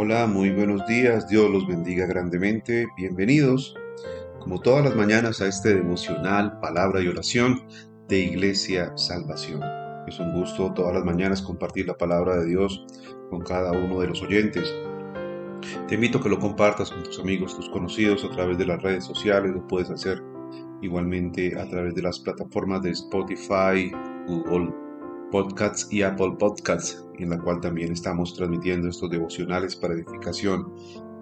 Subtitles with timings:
[0.00, 3.74] Hola, muy buenos días, Dios los bendiga grandemente, bienvenidos
[4.38, 7.66] como todas las mañanas a este devocional, palabra y oración
[8.06, 9.60] de Iglesia Salvación.
[10.06, 12.86] Es un gusto todas las mañanas compartir la palabra de Dios
[13.28, 14.72] con cada uno de los oyentes.
[15.88, 18.80] Te invito a que lo compartas con tus amigos, tus conocidos a través de las
[18.80, 20.22] redes sociales, lo puedes hacer
[20.80, 23.90] igualmente a través de las plataformas de Spotify,
[24.28, 24.72] Google
[25.30, 30.72] Podcasts y Apple Podcasts, en la cual también estamos transmitiendo estos devocionales para edificación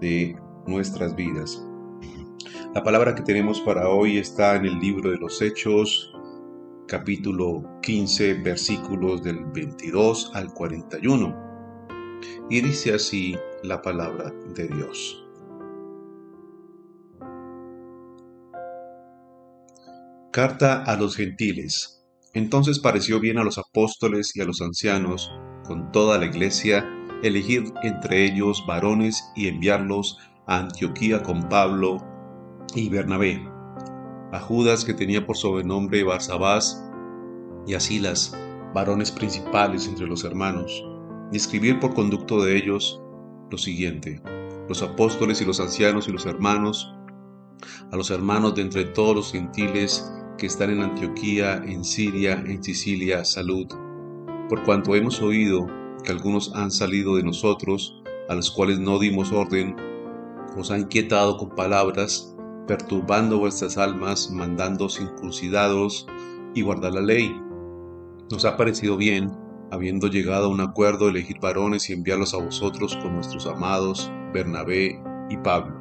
[0.00, 1.62] de nuestras vidas.
[2.74, 6.14] La palabra que tenemos para hoy está en el libro de los Hechos,
[6.86, 11.34] capítulo 15, versículos del 22 al 41.
[12.50, 15.22] Y dice así la palabra de Dios.
[20.32, 21.95] Carta a los gentiles
[22.36, 25.32] entonces pareció bien a los apóstoles y a los ancianos,
[25.64, 26.86] con toda la iglesia,
[27.22, 31.96] elegir entre ellos varones y enviarlos a Antioquía con Pablo
[32.74, 33.42] y Bernabé,
[34.32, 36.84] a Judas que tenía por sobrenombre Barsabás,
[37.66, 38.38] y a Silas,
[38.74, 40.84] varones principales entre los hermanos,
[41.32, 43.00] y escribir por conducto de ellos
[43.50, 44.20] lo siguiente,
[44.68, 46.94] los apóstoles y los ancianos y los hermanos,
[47.90, 52.62] a los hermanos de entre todos los gentiles que están en Antioquía, en Siria, en
[52.62, 53.66] Sicilia, salud,
[54.48, 55.66] por cuanto hemos oído
[56.04, 59.76] que algunos han salido de nosotros, a los cuales no dimos orden,
[60.56, 62.34] os han inquietado con palabras,
[62.66, 66.06] perturbando vuestras almas, mandando circuncidados
[66.54, 67.34] y guardar la ley.
[68.30, 69.32] Nos ha parecido bien,
[69.70, 75.00] habiendo llegado a un acuerdo, elegir varones y enviarlos a vosotros con nuestros amados Bernabé
[75.30, 75.76] y Pablo.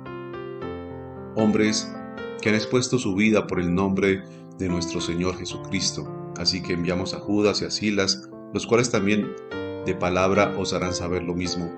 [1.35, 1.93] Hombres
[2.41, 4.23] que han expuesto su vida por el nombre
[4.57, 6.07] de nuestro Señor Jesucristo.
[6.37, 9.27] Así que enviamos a Judas y a Silas, los cuales también
[9.85, 11.71] de palabra os harán saber lo mismo.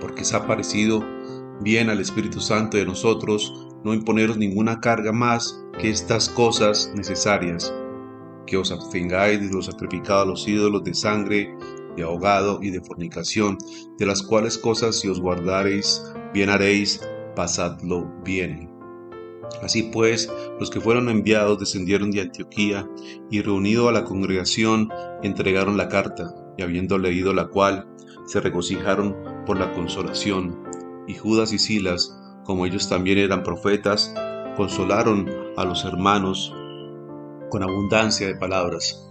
[0.00, 1.04] Porque se ha parecido
[1.60, 7.72] bien al Espíritu Santo de nosotros no imponeros ninguna carga más que estas cosas necesarias,
[8.46, 11.56] que os abstengáis de los sacrificados a los ídolos de sangre,
[11.96, 13.58] de ahogado y de fornicación,
[13.98, 17.00] de las cuales cosas si os guardareis, bien haréis,
[17.34, 18.71] pasadlo bien.
[19.60, 22.88] Así pues, los que fueron enviados descendieron de Antioquía
[23.30, 24.88] y reunido a la congregación
[25.22, 27.86] entregaron la carta, y habiendo leído la cual,
[28.26, 30.62] se regocijaron por la consolación.
[31.06, 34.14] Y Judas y Silas, como ellos también eran profetas,
[34.56, 36.54] consolaron a los hermanos
[37.50, 39.10] con abundancia de palabras.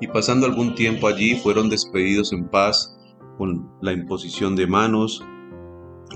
[0.00, 2.96] Y pasando algún tiempo allí fueron despedidos en paz
[3.36, 5.24] con la imposición de manos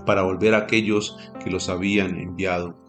[0.04, 2.81] para volver a aquellos que los habían enviado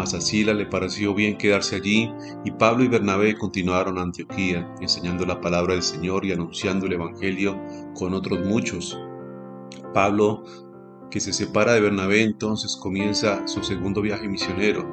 [0.00, 2.10] mas Sila le pareció bien quedarse allí,
[2.42, 6.94] y Pablo y Bernabé continuaron a Antioquía, enseñando la palabra del Señor y anunciando el
[6.94, 7.60] Evangelio
[7.94, 8.98] con otros muchos.
[9.92, 10.42] Pablo,
[11.10, 14.88] que se separa de Bernabé, entonces comienza su segundo viaje misionero,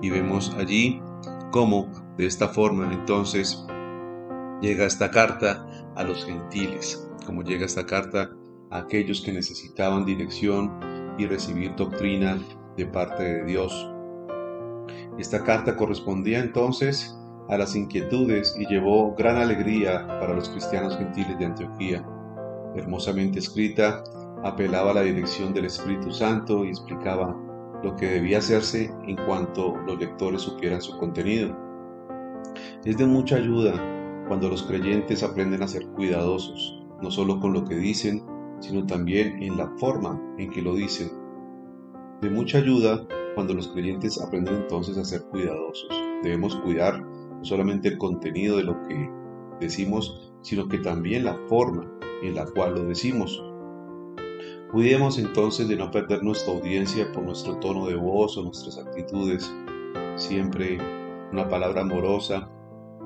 [0.00, 1.02] y vemos allí
[1.50, 3.66] cómo de esta forma entonces
[4.62, 5.66] llega esta carta
[5.96, 8.30] a los gentiles, como llega esta carta
[8.70, 10.78] a aquellos que necesitaban dirección
[11.18, 12.38] y recibir doctrina
[12.76, 13.93] de parte de Dios.
[15.18, 17.16] Esta carta correspondía entonces
[17.48, 22.04] a las inquietudes y llevó gran alegría para los cristianos gentiles de Antioquía.
[22.74, 24.02] Hermosamente escrita,
[24.42, 27.36] apelaba a la dirección del Espíritu Santo y explicaba
[27.82, 31.56] lo que debía hacerse en cuanto los lectores supieran su contenido.
[32.84, 33.72] Es de mucha ayuda
[34.26, 38.24] cuando los creyentes aprenden a ser cuidadosos, no solo con lo que dicen,
[38.60, 41.10] sino también en la forma en que lo dicen.
[42.20, 45.88] De mucha ayuda cuando los creyentes aprenden entonces a ser cuidadosos.
[46.22, 49.10] Debemos cuidar no solamente el contenido de lo que
[49.60, 51.90] decimos, sino que también la forma
[52.22, 53.42] en la cual lo decimos.
[54.70, 59.52] Cuidemos entonces de no perder nuestra audiencia por nuestro tono de voz o nuestras actitudes.
[60.16, 60.78] Siempre
[61.30, 62.48] una palabra amorosa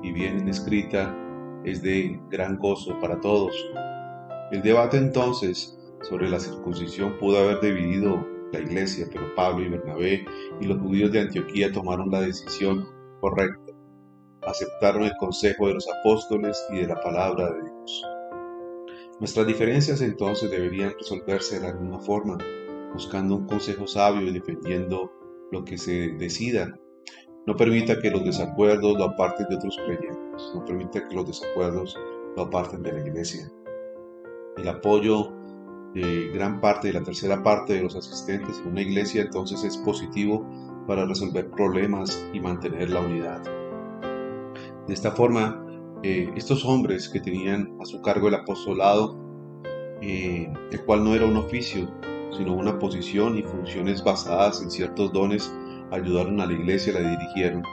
[0.01, 1.15] y bien escrita
[1.63, 3.53] es de gran gozo para todos.
[4.51, 10.25] El debate entonces sobre la circuncisión pudo haber dividido la iglesia, pero Pablo y Bernabé
[10.59, 12.87] y los judíos de Antioquía tomaron la decisión
[13.21, 13.73] correcta.
[14.41, 18.03] Aceptaron el consejo de los apóstoles y de la palabra de Dios.
[19.19, 22.37] Nuestras diferencias entonces deberían resolverse de la misma forma,
[22.93, 25.11] buscando un consejo sabio y defendiendo
[25.51, 26.73] lo que se decida.
[27.45, 31.99] No permita que los desacuerdos lo aparten de otros creyentes, no permita que los desacuerdos
[32.37, 33.51] lo aparten de la iglesia.
[34.57, 35.33] El apoyo
[35.93, 39.77] de gran parte de la tercera parte de los asistentes en una iglesia entonces es
[39.77, 40.45] positivo
[40.87, 43.43] para resolver problemas y mantener la unidad.
[44.87, 45.63] De esta forma,
[46.03, 49.29] eh, estos hombres que tenían a su cargo el apostolado
[50.01, 51.89] eh, el cual no era un oficio,
[52.31, 55.53] sino una posición y funciones basadas en ciertos dones,
[55.91, 57.63] ayudaron a la iglesia la dirigieron.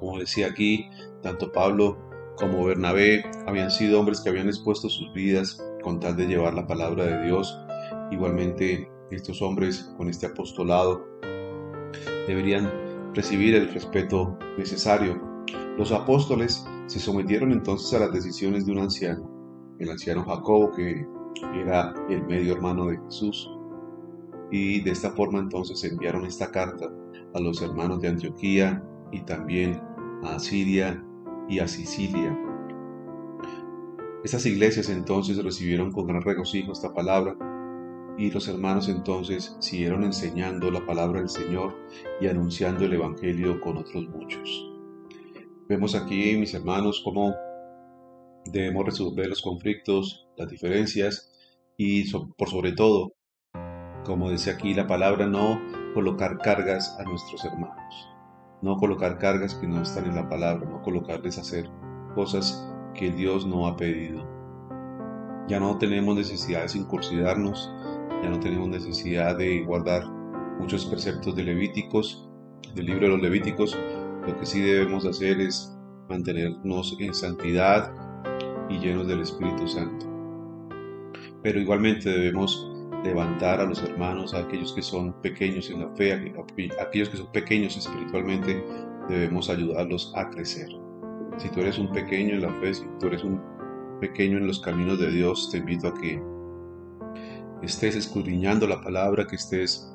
[0.00, 0.90] Como decía aquí,
[1.22, 1.96] tanto Pablo
[2.36, 6.66] como Bernabé habían sido hombres que habían expuesto sus vidas con tal de llevar la
[6.66, 7.56] palabra de Dios.
[8.10, 11.06] Igualmente, estos hombres con este apostolado
[12.26, 12.72] deberían
[13.14, 15.20] recibir el respeto necesario.
[15.78, 19.30] Los apóstoles se sometieron entonces a las decisiones de un anciano,
[19.78, 21.06] el anciano Jacobo, que
[21.54, 23.50] era el medio hermano de Jesús.
[24.50, 26.90] Y de esta forma entonces enviaron esta carta
[27.34, 28.82] a los hermanos de Antioquía
[29.12, 29.80] y también
[30.22, 31.04] a Siria
[31.48, 32.36] y a Sicilia.
[34.24, 37.36] Estas iglesias entonces recibieron con gran regocijo esta palabra
[38.16, 41.76] y los hermanos entonces siguieron enseñando la palabra del Señor
[42.22, 44.66] y anunciando el Evangelio con otros muchos.
[45.68, 47.34] Vemos aquí, mis hermanos, cómo
[48.46, 51.30] debemos resolver los conflictos, las diferencias
[51.76, 53.12] y por sobre todo,
[54.06, 55.60] como dice aquí la palabra, no
[55.92, 58.08] colocar cargas a nuestros hermanos,
[58.62, 61.68] no colocar cargas que no están en la palabra, no colocarles a hacer
[62.14, 64.26] cosas que Dios no ha pedido.
[65.48, 67.70] Ya no tenemos necesidad de circuncidarnos,
[68.22, 70.06] ya no tenemos necesidad de guardar
[70.58, 72.28] muchos preceptos de Levíticos,
[72.74, 73.78] del libro de los Levíticos.
[74.26, 75.76] Lo que sí debemos hacer es
[76.08, 77.92] mantenernos en santidad
[78.70, 80.06] y llenos del Espíritu Santo.
[81.42, 82.70] Pero igualmente debemos
[83.04, 87.18] levantar a los hermanos, a aquellos que son pequeños en la fe, a aquellos que
[87.18, 88.64] son pequeños espiritualmente,
[89.08, 90.83] debemos ayudarlos a crecer.
[91.36, 93.40] Si tú eres un pequeño en la fe, si tú eres un
[94.00, 96.22] pequeño en los caminos de Dios, te invito a que
[97.62, 99.90] estés escudriñando la palabra, que estés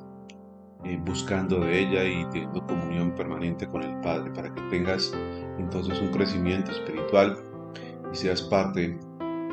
[0.84, 5.12] eh, buscando de ella y teniendo comunión permanente con el Padre, para que tengas
[5.58, 7.38] entonces un crecimiento espiritual
[8.12, 8.98] y seas parte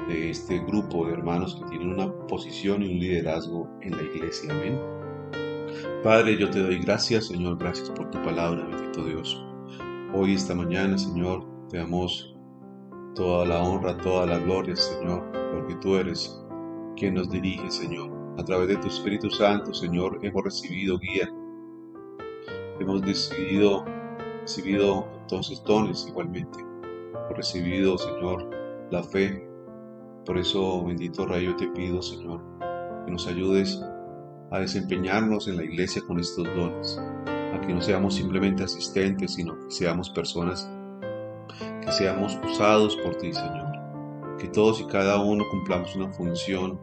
[0.07, 4.51] de este grupo de hermanos que tienen una posición y un liderazgo en la iglesia.
[4.51, 4.80] Amén.
[6.04, 9.44] Padre, yo te doy gracias, Señor, gracias por tu palabra, bendito Dios.
[10.13, 12.36] Hoy, esta mañana, Señor, te damos
[13.16, 16.44] toda la honra, toda la gloria, Señor, porque tú eres
[16.96, 18.12] quien nos dirige, Señor.
[18.38, 21.28] A través de tu Espíritu Santo, Señor, hemos recibido guía.
[22.80, 23.84] Hemos decidido,
[24.42, 26.60] recibido entonces dones igualmente.
[26.60, 28.50] Hemos recibido, Señor,
[28.92, 29.48] la fe.
[30.25, 32.42] Por eso, bendito Rey, yo te pido, Señor,
[33.06, 33.81] que nos ayudes
[34.52, 36.98] a desempeñarnos en la iglesia con estos dones,
[37.28, 40.69] a que no seamos simplemente asistentes, sino que seamos personas,
[41.81, 43.68] que seamos usados por ti, Señor
[44.38, 46.80] que todos y cada uno cumplamos una función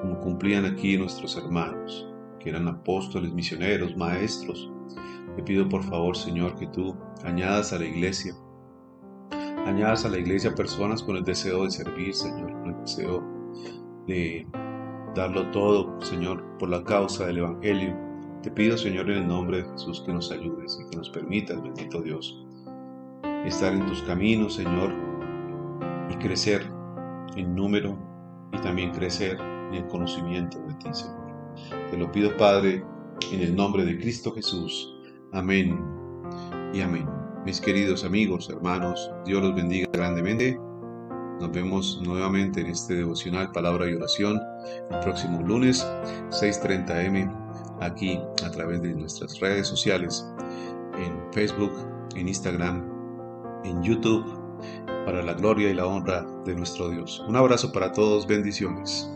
[0.00, 2.06] como cumplían aquí nuestros hermanos,
[2.38, 4.70] que eran apóstoles, misioneros, maestros.
[5.34, 8.34] Te pido por favor, Señor, que tú añadas a la iglesia,
[9.66, 13.24] añadas a la iglesia personas con el deseo de servir, Señor, con el deseo
[14.06, 14.46] de
[15.16, 17.96] darlo todo, Señor, por la causa del Evangelio.
[18.42, 21.60] Te pido, Señor, en el nombre de Jesús, que nos ayudes y que nos permitas,
[21.60, 22.46] bendito Dios,
[23.44, 24.94] estar en tus caminos, Señor,
[26.10, 26.70] y crecer
[27.36, 27.96] en número
[28.52, 31.28] y también crecer en el conocimiento de ti, Señor.
[31.90, 32.84] Te lo pido, Padre,
[33.32, 34.94] en el nombre de Cristo Jesús.
[35.32, 35.78] Amén
[36.72, 37.08] y amén.
[37.44, 40.58] Mis queridos amigos, hermanos, Dios los bendiga grandemente.
[41.40, 44.40] Nos vemos nuevamente en este devocional Palabra y Oración
[44.90, 45.86] el próximo lunes
[46.30, 47.30] 6.30 m
[47.80, 50.26] aquí a través de nuestras redes sociales
[50.98, 51.72] en Facebook,
[52.16, 52.97] en Instagram,
[53.68, 54.24] en YouTube
[55.04, 57.22] para la gloria y la honra de nuestro Dios.
[57.26, 59.08] Un abrazo para todos, bendiciones.